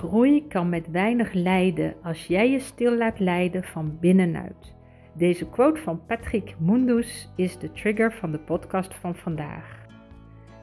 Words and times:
Groei 0.00 0.46
kan 0.48 0.68
met 0.68 0.90
weinig 0.90 1.32
lijden 1.32 1.94
als 2.02 2.26
jij 2.26 2.50
je 2.50 2.58
stil 2.58 2.96
laat 2.96 3.18
leiden 3.18 3.64
van 3.64 3.98
binnenuit. 4.00 4.74
Deze 5.14 5.48
quote 5.48 5.80
van 5.80 6.06
Patrick 6.06 6.54
Mundus 6.58 7.32
is 7.36 7.58
de 7.58 7.72
trigger 7.72 8.12
van 8.12 8.32
de 8.32 8.38
podcast 8.38 8.94
van 8.94 9.14
vandaag. 9.14 9.86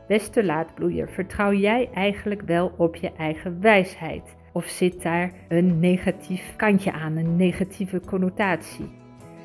Beste 0.08 0.46
laadbloeier, 0.46 1.10
vertrouw 1.10 1.54
jij 1.54 1.89
eigenlijk 1.94 2.42
wel 2.42 2.73
op 2.78 2.96
je 2.96 3.12
eigen 3.12 3.62
wijsheid? 3.62 4.36
Of 4.54 4.65
zit 4.65 5.01
daar 5.01 5.33
een 5.47 5.79
negatief 5.79 6.56
kantje 6.56 6.92
aan, 6.92 7.15
een 7.15 7.35
negatieve 7.35 8.01
connotatie? 8.06 8.90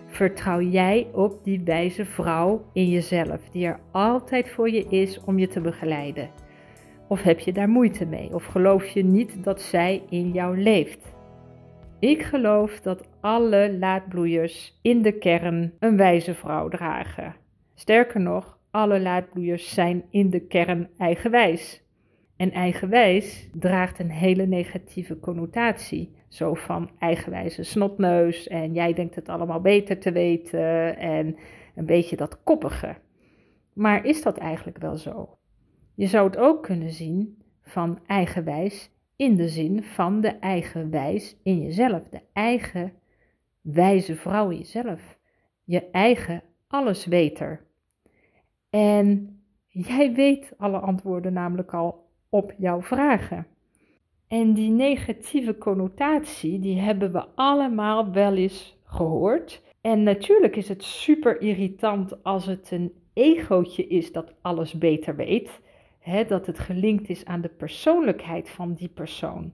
Vertrouw 0.07 0.61
jij 0.61 1.07
op 1.13 1.45
die 1.45 1.61
wijze 1.65 2.05
vrouw 2.05 2.65
in 2.73 2.89
jezelf, 2.89 3.49
die 3.51 3.67
er 3.67 3.81
altijd 3.91 4.51
voor 4.51 4.71
je 4.71 4.85
is 4.89 5.21
om 5.25 5.39
je 5.39 5.49
te 5.49 5.61
begeleiden? 5.61 6.31
Of 7.13 7.23
heb 7.23 7.39
je 7.39 7.53
daar 7.53 7.69
moeite 7.69 8.07
mee? 8.07 8.35
Of 8.35 8.45
geloof 8.45 8.87
je 8.87 9.05
niet 9.05 9.45
dat 9.45 9.61
zij 9.61 10.03
in 10.09 10.31
jou 10.31 10.63
leeft? 10.63 11.15
Ik 11.99 12.23
geloof 12.23 12.81
dat 12.81 13.09
alle 13.21 13.77
laadbloeiers 13.79 14.79
in 14.83 15.03
de 15.03 15.13
kern 15.13 15.73
een 15.79 15.97
wijze 15.97 16.35
vrouw 16.35 16.69
dragen. 16.69 17.35
Sterker 17.75 18.21
nog, 18.21 18.59
alle 18.71 19.01
laadbloeiers 19.01 19.75
zijn 19.75 20.05
in 20.11 20.31
de 20.31 20.41
kern 20.41 20.89
eigenwijs. 20.99 21.83
En 22.37 22.53
eigenwijs 22.53 23.49
draagt 23.55 23.99
een 23.99 24.11
hele 24.11 24.47
negatieve 24.47 25.19
connotatie. 25.19 26.15
Zo 26.29 26.55
van 26.55 26.91
eigenwijze 26.99 27.63
snotneus 27.63 28.49
en 28.49 28.73
jij 28.73 28.93
denkt 28.93 29.15
het 29.15 29.29
allemaal 29.29 29.61
beter 29.61 29.99
te 29.99 30.13
weten 30.13 30.97
en 30.97 31.37
een 31.75 31.87
beetje 31.87 32.17
dat 32.17 32.43
koppige. 32.43 32.97
Maar 33.73 34.05
is 34.05 34.23
dat 34.23 34.39
eigenlijk 34.39 34.79
wel 34.79 34.97
zo? 34.97 35.37
Je 35.95 36.07
zou 36.07 36.27
het 36.27 36.37
ook 36.37 36.63
kunnen 36.63 36.91
zien 36.91 37.43
van 37.63 37.99
eigenwijs 38.07 38.91
in 39.17 39.37
de 39.37 39.49
zin 39.49 39.83
van 39.83 40.21
de 40.21 40.29
eigen 40.29 40.91
wijs 40.91 41.37
in 41.43 41.63
jezelf, 41.63 42.03
de 42.09 42.21
eigen 42.33 42.93
wijze 43.61 44.17
vrouw 44.17 44.51
in 44.51 44.59
jezelf, 44.59 45.19
je 45.65 45.91
eigen 45.91 46.43
allesweter. 46.67 47.67
En 48.71 49.41
jij 49.69 50.13
weet 50.13 50.53
alle 50.57 50.79
antwoorden 50.79 51.33
namelijk 51.33 51.75
al 51.75 52.09
op 52.29 52.55
jouw 52.59 52.83
vragen. 52.83 53.47
En 54.29 54.53
die 54.53 54.71
negatieve 54.71 55.59
connotatie, 55.59 56.59
die 56.59 56.81
hebben 56.81 57.13
we 57.13 57.25
allemaal 57.35 58.13
wel 58.13 58.37
eens 58.37 58.79
gehoord. 58.85 59.63
En 59.81 60.03
natuurlijk 60.03 60.57
is 60.57 60.69
het 60.69 60.83
super 60.83 61.41
irritant 61.41 62.23
als 62.23 62.47
het 62.47 62.71
een 62.71 62.93
egootje 63.13 63.87
is 63.87 64.13
dat 64.13 64.35
alles 64.41 64.73
beter 64.73 65.17
weet 65.17 65.61
dat 66.29 66.47
het 66.47 66.59
gelinkt 66.59 67.09
is 67.09 67.25
aan 67.25 67.41
de 67.41 67.49
persoonlijkheid 67.49 68.51
van 68.51 68.75
die 68.75 68.89
persoon. 68.89 69.53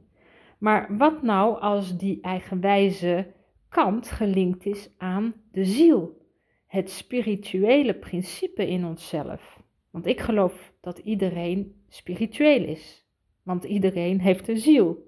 Maar 0.59 0.97
wat 0.97 1.23
nou 1.23 1.61
als 1.61 1.97
die 1.97 2.21
eigenwijze 2.21 3.33
kant 3.69 4.11
gelinkt 4.11 4.67
is 4.67 4.91
aan 4.99 5.35
de 5.53 5.65
ziel, 5.65 6.27
het 6.67 6.91
spirituele 6.91 7.95
principe 7.95 8.69
in 8.69 8.85
onszelf? 8.85 9.63
Want 9.91 10.07
ik 10.07 10.21
geloof 10.21 10.73
dat 10.81 10.99
iedereen 10.99 11.75
spiritueel 11.89 12.65
is, 12.65 13.07
want 13.43 13.65
iedereen 13.65 14.21
heeft 14.21 14.49
een 14.49 14.59
ziel. 14.59 15.07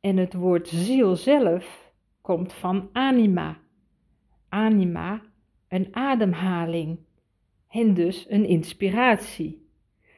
En 0.00 0.16
het 0.16 0.34
woord 0.34 0.68
ziel 0.68 1.16
zelf 1.16 1.92
komt 2.20 2.52
van 2.52 2.88
anima. 2.92 3.58
Anima, 4.48 5.22
een 5.68 5.88
ademhaling 5.90 6.98
en 7.68 7.94
dus 7.94 8.26
een 8.28 8.44
inspiratie. 8.44 9.65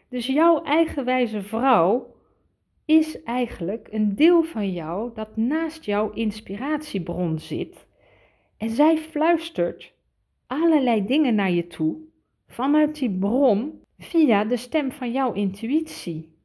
Dus 0.08 0.26
jouw 0.26 0.62
eigenwijze 0.62 1.42
vrouw 1.42 2.14
is 2.84 3.22
eigenlijk 3.22 3.88
een 3.90 4.14
deel 4.14 4.42
van 4.42 4.72
jou 4.72 5.10
dat 5.14 5.36
naast 5.36 5.84
jouw 5.84 6.10
inspiratiebron 6.10 7.38
zit. 7.38 7.86
En 8.56 8.70
zij 8.70 8.98
fluistert 8.98 9.92
allerlei 10.46 11.06
dingen 11.06 11.34
naar 11.34 11.50
je 11.50 11.66
toe 11.66 11.97
vanuit 12.47 12.98
die 12.98 13.10
bron 13.10 13.82
via 13.98 14.44
de 14.44 14.56
stem 14.56 14.92
van 14.92 15.12
jouw 15.12 15.32
intuïtie. 15.32 16.36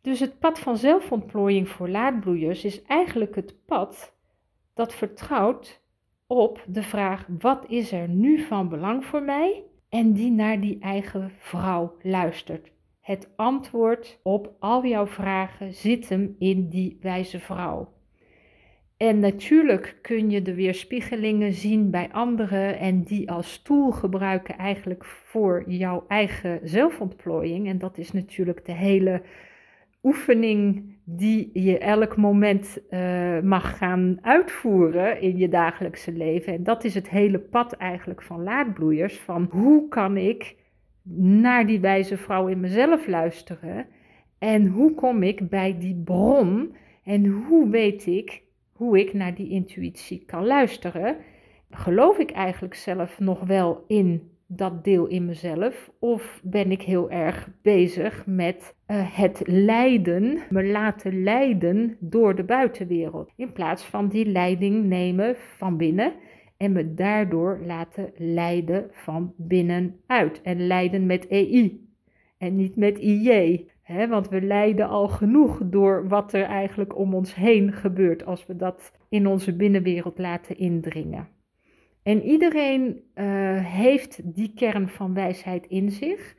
Dus 0.00 0.20
het 0.20 0.38
pad 0.38 0.58
van 0.58 0.76
zelfontplooiing 0.76 1.68
voor 1.68 1.88
laadbloeiers 1.88 2.64
is 2.64 2.82
eigenlijk 2.82 3.34
het 3.34 3.54
pad 3.64 4.14
dat 4.74 4.94
vertrouwt 4.94 5.80
op 6.26 6.64
de 6.66 6.82
vraag: 6.82 7.26
wat 7.38 7.64
is 7.68 7.92
er 7.92 8.08
nu 8.08 8.38
van 8.38 8.68
belang 8.68 9.04
voor 9.04 9.22
mij? 9.22 9.62
En 9.94 10.12
die 10.12 10.30
naar 10.30 10.60
die 10.60 10.78
eigen 10.80 11.30
vrouw 11.38 11.96
luistert. 12.02 12.72
Het 13.00 13.28
antwoord 13.36 14.20
op 14.22 14.52
al 14.58 14.86
jouw 14.86 15.06
vragen 15.06 15.74
zit 15.74 16.08
hem 16.08 16.36
in 16.38 16.68
die 16.68 16.98
wijze 17.00 17.40
vrouw. 17.40 17.92
En 18.96 19.18
natuurlijk 19.18 19.98
kun 20.02 20.30
je 20.30 20.42
de 20.42 20.54
weerspiegelingen 20.54 21.52
zien 21.52 21.90
bij 21.90 22.08
anderen 22.12 22.78
en 22.78 23.02
die 23.02 23.30
als 23.30 23.62
tool 23.62 23.90
gebruiken 23.90 24.58
eigenlijk 24.58 25.04
voor 25.04 25.64
jouw 25.66 26.04
eigen 26.08 26.60
zelfontplooiing. 26.62 27.68
En 27.68 27.78
dat 27.78 27.98
is 27.98 28.12
natuurlijk 28.12 28.64
de 28.64 28.72
hele 28.72 29.22
oefening 30.04 30.92
die 31.04 31.50
je 31.52 31.78
elk 31.78 32.16
moment 32.16 32.78
uh, 32.90 33.40
mag 33.40 33.76
gaan 33.78 34.18
uitvoeren 34.20 35.20
in 35.20 35.36
je 35.36 35.48
dagelijkse 35.48 36.12
leven. 36.12 36.52
En 36.52 36.62
dat 36.62 36.84
is 36.84 36.94
het 36.94 37.08
hele 37.08 37.38
pad 37.38 37.72
eigenlijk 37.72 38.22
van 38.22 38.42
laadbloeiers. 38.42 39.18
Van 39.18 39.48
hoe 39.50 39.88
kan 39.88 40.16
ik 40.16 40.56
naar 41.18 41.66
die 41.66 41.80
wijze 41.80 42.16
vrouw 42.16 42.46
in 42.46 42.60
mezelf 42.60 43.06
luisteren? 43.06 43.86
En 44.38 44.66
hoe 44.66 44.94
kom 44.94 45.22
ik 45.22 45.48
bij 45.48 45.78
die 45.78 46.02
bron? 46.04 46.76
En 47.04 47.26
hoe 47.26 47.68
weet 47.68 48.06
ik 48.06 48.42
hoe 48.72 48.98
ik 48.98 49.12
naar 49.12 49.34
die 49.34 49.48
intuïtie 49.48 50.24
kan 50.26 50.46
luisteren? 50.46 51.16
Geloof 51.70 52.18
ik 52.18 52.30
eigenlijk 52.30 52.74
zelf 52.74 53.18
nog 53.18 53.40
wel 53.40 53.84
in 53.86 54.33
dat 54.46 54.84
deel 54.84 55.06
in 55.06 55.24
mezelf? 55.24 55.90
Of 55.98 56.40
ben 56.44 56.70
ik 56.70 56.82
heel 56.82 57.10
erg 57.10 57.48
bezig 57.62 58.26
met 58.26 58.76
uh, 58.86 59.16
het 59.16 59.42
lijden, 59.46 60.38
me 60.50 60.64
laten 60.64 61.22
leiden 61.22 61.96
door 62.00 62.34
de 62.34 62.44
buitenwereld? 62.44 63.32
In 63.36 63.52
plaats 63.52 63.84
van 63.84 64.08
die 64.08 64.26
leiding 64.26 64.84
nemen 64.84 65.36
van 65.36 65.76
binnen 65.76 66.12
en 66.56 66.72
me 66.72 66.94
daardoor 66.94 67.60
laten 67.66 68.12
leiden 68.16 68.88
van 68.90 69.32
binnenuit. 69.36 70.42
En 70.42 70.66
leiden 70.66 71.06
met 71.06 71.26
EI 71.26 71.88
en 72.38 72.56
niet 72.56 72.76
met 72.76 72.98
IJ. 72.98 73.66
He, 73.82 74.08
want 74.08 74.28
we 74.28 74.42
lijden 74.42 74.88
al 74.88 75.08
genoeg 75.08 75.60
door 75.64 76.08
wat 76.08 76.32
er 76.32 76.44
eigenlijk 76.44 76.98
om 76.98 77.14
ons 77.14 77.34
heen 77.34 77.72
gebeurt 77.72 78.26
als 78.26 78.46
we 78.46 78.56
dat 78.56 78.92
in 79.08 79.26
onze 79.26 79.56
binnenwereld 79.56 80.18
laten 80.18 80.58
indringen. 80.58 81.28
En 82.04 82.22
iedereen 82.22 83.02
uh, 83.14 83.24
heeft 83.64 84.34
die 84.34 84.52
kern 84.54 84.88
van 84.88 85.14
wijsheid 85.14 85.66
in 85.66 85.90
zich. 85.90 86.36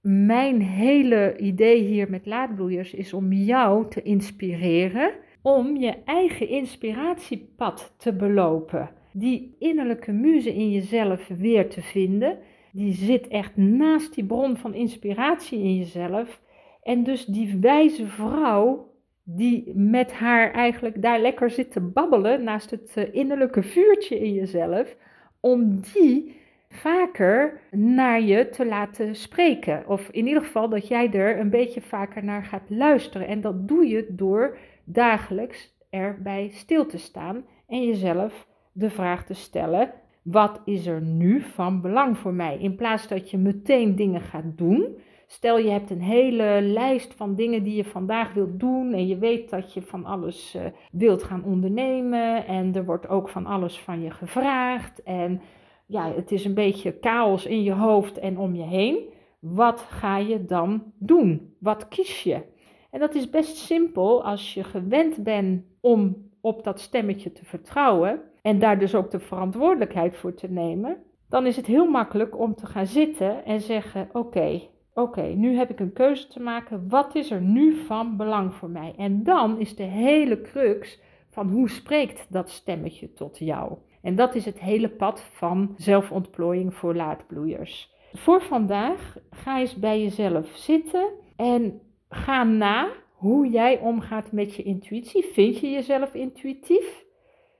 Mijn 0.00 0.62
hele 0.62 1.36
idee 1.36 1.82
hier 1.82 2.10
met 2.10 2.26
laadbloeiers 2.26 2.94
is 2.94 3.12
om 3.12 3.32
jou 3.32 3.90
te 3.90 4.02
inspireren 4.02 5.12
om 5.42 5.76
je 5.76 5.94
eigen 6.04 6.48
inspiratiepad 6.48 7.94
te 7.96 8.12
belopen. 8.12 8.90
Die 9.12 9.56
innerlijke 9.58 10.12
muze 10.12 10.54
in 10.54 10.70
jezelf 10.70 11.28
weer 11.28 11.68
te 11.68 11.82
vinden. 11.82 12.38
Die 12.72 12.92
zit 12.92 13.28
echt 13.28 13.56
naast 13.56 14.14
die 14.14 14.24
bron 14.24 14.56
van 14.56 14.74
inspiratie 14.74 15.58
in 15.58 15.76
jezelf. 15.76 16.40
En 16.82 17.04
dus 17.04 17.24
die 17.24 17.56
wijze 17.60 18.06
vrouw 18.06 18.87
die 19.30 19.72
met 19.74 20.12
haar 20.12 20.52
eigenlijk 20.52 21.02
daar 21.02 21.20
lekker 21.20 21.50
zit 21.50 21.72
te 21.72 21.80
babbelen 21.80 22.44
naast 22.44 22.70
het 22.70 22.92
eh, 22.94 23.14
innerlijke 23.14 23.62
vuurtje 23.62 24.18
in 24.18 24.32
jezelf, 24.32 24.96
om 25.40 25.80
die 25.92 26.36
vaker 26.68 27.60
naar 27.70 28.20
je 28.20 28.48
te 28.48 28.66
laten 28.66 29.14
spreken. 29.14 29.84
Of 29.86 30.08
in 30.08 30.26
ieder 30.26 30.42
geval 30.42 30.68
dat 30.68 30.88
jij 30.88 31.12
er 31.12 31.38
een 31.38 31.50
beetje 31.50 31.80
vaker 31.80 32.24
naar 32.24 32.44
gaat 32.44 32.70
luisteren. 32.70 33.26
En 33.26 33.40
dat 33.40 33.68
doe 33.68 33.86
je 33.86 34.06
door 34.08 34.58
dagelijks 34.84 35.76
erbij 35.90 36.48
stil 36.52 36.86
te 36.86 36.98
staan 36.98 37.44
en 37.66 37.86
jezelf 37.86 38.46
de 38.72 38.90
vraag 38.90 39.24
te 39.24 39.34
stellen: 39.34 39.92
wat 40.22 40.60
is 40.64 40.86
er 40.86 41.02
nu 41.02 41.40
van 41.40 41.80
belang 41.80 42.18
voor 42.18 42.34
mij? 42.34 42.58
In 42.58 42.76
plaats 42.76 43.08
dat 43.08 43.30
je 43.30 43.38
meteen 43.38 43.96
dingen 43.96 44.20
gaat 44.20 44.58
doen 44.58 44.96
Stel 45.30 45.58
je 45.58 45.70
hebt 45.70 45.90
een 45.90 46.02
hele 46.02 46.58
lijst 46.62 47.14
van 47.14 47.34
dingen 47.34 47.62
die 47.62 47.76
je 47.76 47.84
vandaag 47.84 48.32
wilt 48.32 48.60
doen 48.60 48.92
en 48.92 49.06
je 49.06 49.18
weet 49.18 49.50
dat 49.50 49.72
je 49.72 49.82
van 49.82 50.04
alles 50.04 50.54
uh, 50.56 50.62
wilt 50.92 51.22
gaan 51.22 51.44
ondernemen 51.44 52.46
en 52.46 52.74
er 52.74 52.84
wordt 52.84 53.08
ook 53.08 53.28
van 53.28 53.46
alles 53.46 53.78
van 53.78 54.02
je 54.02 54.10
gevraagd 54.10 55.02
en 55.02 55.40
ja, 55.86 56.12
het 56.12 56.32
is 56.32 56.44
een 56.44 56.54
beetje 56.54 56.96
chaos 57.00 57.46
in 57.46 57.62
je 57.62 57.72
hoofd 57.72 58.18
en 58.18 58.38
om 58.38 58.54
je 58.54 58.62
heen. 58.62 58.98
Wat 59.38 59.80
ga 59.80 60.16
je 60.16 60.44
dan 60.44 60.92
doen? 60.98 61.54
Wat 61.60 61.88
kies 61.88 62.22
je? 62.22 62.42
En 62.90 63.00
dat 63.00 63.14
is 63.14 63.30
best 63.30 63.56
simpel 63.56 64.24
als 64.24 64.54
je 64.54 64.64
gewend 64.64 65.22
bent 65.22 65.64
om 65.80 66.30
op 66.40 66.64
dat 66.64 66.80
stemmetje 66.80 67.32
te 67.32 67.44
vertrouwen 67.44 68.20
en 68.42 68.58
daar 68.58 68.78
dus 68.78 68.94
ook 68.94 69.10
de 69.10 69.20
verantwoordelijkheid 69.20 70.16
voor 70.16 70.34
te 70.34 70.50
nemen. 70.50 70.96
Dan 71.28 71.46
is 71.46 71.56
het 71.56 71.66
heel 71.66 71.86
makkelijk 71.86 72.38
om 72.38 72.54
te 72.54 72.66
gaan 72.66 72.86
zitten 72.86 73.44
en 73.44 73.60
zeggen: 73.60 74.08
Oké, 74.12 74.60
oké, 74.98 75.22
nu 75.22 75.56
heb 75.56 75.70
ik 75.70 75.80
een 75.80 75.92
keuze 75.92 76.28
te 76.28 76.40
maken. 76.40 76.88
Wat 76.88 77.14
is 77.14 77.30
er 77.30 77.40
nu 77.40 77.74
van 77.74 78.16
belang 78.16 78.54
voor 78.54 78.70
mij? 78.70 78.94
En 78.96 79.22
dan 79.22 79.58
is 79.58 79.76
de 79.76 79.82
hele 79.82 80.40
crux 80.40 81.00
van 81.30 81.48
hoe 81.48 81.68
spreekt 81.68 82.26
dat 82.28 82.50
stemmetje 82.50 83.12
tot 83.12 83.38
jou? 83.38 83.78
En 84.02 84.16
dat 84.16 84.34
is 84.34 84.44
het 84.44 84.60
hele 84.60 84.88
pad 84.88 85.20
van 85.32 85.74
zelfontplooiing 85.76 86.74
voor 86.74 86.94
laadbloeiers. 86.94 87.96
Voor 88.12 88.42
vandaag 88.42 89.16
ga 89.30 89.60
eens 89.60 89.74
bij 89.74 90.02
jezelf 90.02 90.48
zitten 90.54 91.08
en 91.36 91.80
ga 92.08 92.44
na 92.44 92.88
hoe 93.12 93.48
jij 93.48 93.78
omgaat 93.78 94.32
met 94.32 94.54
je 94.54 94.62
intuïtie. 94.62 95.24
Vind 95.24 95.58
je 95.58 95.70
jezelf 95.70 96.14
intuïtief? 96.14 97.04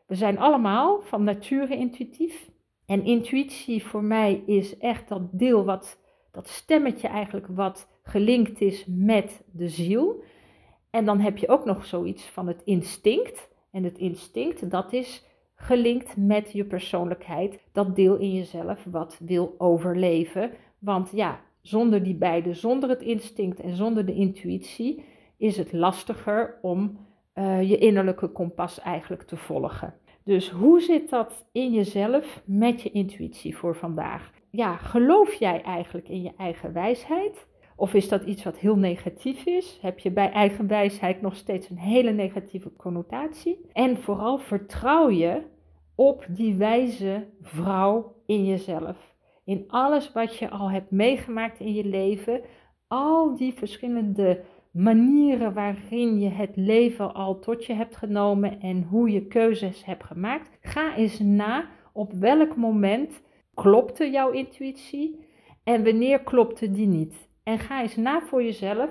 We 0.07 0.15
zijn 0.15 0.39
allemaal 0.39 1.01
van 1.01 1.25
nature 1.25 1.77
intuïtief. 1.77 2.51
En 2.87 3.05
intuïtie 3.05 3.85
voor 3.85 4.03
mij 4.03 4.43
is 4.47 4.79
echt 4.79 5.09
dat 5.09 5.23
deel 5.33 5.65
wat, 5.65 6.01
dat 6.39 6.49
stemmetje 6.49 7.09
eigenlijk 7.09 7.47
wat 7.47 7.89
gelinkt 8.03 8.61
is 8.61 8.85
met 8.87 9.43
de 9.53 9.69
ziel. 9.69 10.23
En 10.91 11.05
dan 11.05 11.21
heb 11.21 11.39
je 11.39 11.49
ook 11.49 11.65
nog 11.65 11.85
zoiets 11.85 12.25
van 12.25 12.47
het 12.47 12.63
instinct. 12.65 13.49
En 13.71 13.85
het 13.85 13.99
instinct, 13.99 14.71
dat 14.71 14.93
is 14.93 15.25
gelinkt 15.55 16.17
met 16.17 16.53
je 16.53 16.65
persoonlijkheid, 16.65 17.59
dat 17.73 17.97
deel 17.97 18.17
in 18.17 18.35
jezelf 18.35 18.85
wat 18.91 19.21
wil 19.25 19.55
overleven. 19.59 20.51
Want 20.79 21.11
ja, 21.13 21.41
zonder 21.61 22.03
die 22.03 22.15
beide, 22.15 22.55
zonder 22.55 22.89
het 22.89 23.03
instinct 23.03 23.61
en 23.61 23.75
zonder 23.77 24.07
de 24.07 24.15
intuïtie, 24.15 25.05
is 25.37 25.57
het 25.57 25.73
lastiger 25.73 26.59
om 26.63 26.99
uh, 27.35 27.69
je 27.69 27.79
innerlijke 27.79 28.29
kompas 28.29 28.81
eigenlijk 28.81 29.23
te 29.23 29.37
volgen. 29.37 29.95
Dus 30.25 30.51
hoe 30.51 30.81
zit 30.81 31.11
dat 31.11 31.45
in 31.53 31.73
jezelf 31.73 32.43
met 32.45 32.83
je 32.83 32.91
intuïtie 32.91 33.57
voor 33.57 33.77
vandaag? 33.77 34.37
Ja, 34.51 34.77
geloof 34.77 35.35
jij 35.35 35.63
eigenlijk 35.63 36.09
in 36.09 36.23
je 36.23 36.33
eigen 36.37 36.73
wijsheid? 36.73 37.47
Of 37.77 37.95
is 37.95 38.09
dat 38.09 38.23
iets 38.23 38.45
wat 38.45 38.59
heel 38.59 38.77
negatief 38.77 39.47
is? 39.47 39.79
Heb 39.83 39.99
je 39.99 40.11
bij 40.11 40.31
eigen 40.31 40.67
wijsheid 40.67 41.21
nog 41.21 41.37
steeds 41.37 41.71
een 41.71 41.79
hele 41.79 42.13
negatieve 42.13 42.73
connotatie? 42.77 43.61
En 43.73 43.97
vooral 43.97 44.39
vertrouw 44.39 45.11
je 45.11 45.43
op 45.95 46.27
die 46.29 46.55
wijze 46.55 47.27
vrouw 47.43 48.15
in 48.27 48.45
jezelf. 48.45 49.15
In 49.45 49.65
alles 49.69 50.13
wat 50.13 50.37
je 50.37 50.51
al 50.51 50.71
hebt 50.71 50.91
meegemaakt 50.91 51.61
in 51.61 51.75
je 51.75 51.85
leven, 51.85 52.41
al 52.89 53.37
die 53.37 53.53
verschillende 53.53 54.45
manieren 54.71 55.55
waarin 55.55 56.21
je 56.21 56.29
het 56.29 56.57
leven 56.57 57.15
al 57.15 57.39
tot 57.39 57.65
je 57.65 57.73
hebt 57.73 57.97
genomen 57.97 58.61
en 58.61 58.83
hoe 58.83 59.11
je 59.11 59.27
keuzes 59.27 59.85
hebt 59.85 60.05
gemaakt. 60.05 60.59
Ga 60.61 60.97
eens 60.97 61.19
na 61.19 61.69
op 61.93 62.13
welk 62.13 62.57
moment 62.57 63.23
klopte 63.63 64.11
jouw 64.11 64.31
intuïtie 64.31 65.19
en 65.65 65.85
wanneer 65.85 66.21
klopte 66.21 66.71
die 66.71 66.87
niet. 66.87 67.29
En 67.43 67.59
ga 67.59 67.83
eens 67.83 67.97
na 67.97 68.21
voor 68.21 68.43
jezelf. 68.43 68.91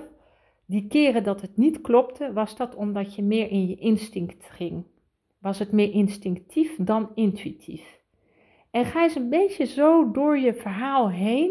Die 0.66 0.86
keren 0.86 1.22
dat 1.22 1.40
het 1.40 1.56
niet 1.56 1.80
klopte, 1.80 2.32
was 2.32 2.56
dat 2.56 2.74
omdat 2.74 3.14
je 3.14 3.22
meer 3.22 3.50
in 3.50 3.68
je 3.68 3.76
instinct 3.76 4.50
ging. 4.50 4.84
Was 5.38 5.58
het 5.58 5.72
meer 5.72 5.92
instinctief 5.92 6.76
dan 6.78 7.10
intuïtief. 7.14 8.00
En 8.70 8.84
ga 8.84 9.02
eens 9.02 9.14
een 9.14 9.28
beetje 9.28 9.66
zo 9.66 10.10
door 10.10 10.38
je 10.38 10.54
verhaal 10.54 11.10
heen. 11.10 11.50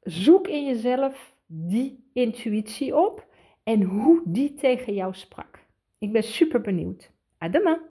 Zoek 0.00 0.48
in 0.48 0.64
jezelf 0.64 1.34
die 1.46 2.10
intuïtie 2.12 2.96
op 2.96 3.26
en 3.62 3.82
hoe 3.82 4.22
die 4.24 4.54
tegen 4.54 4.94
jou 4.94 5.14
sprak. 5.14 5.66
Ik 5.98 6.12
ben 6.12 6.22
super 6.22 6.60
benieuwd. 6.60 7.10
Adema! 7.38 7.80